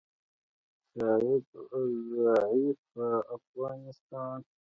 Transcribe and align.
ضعیفه 0.99 3.07
افغانستان 3.35 4.39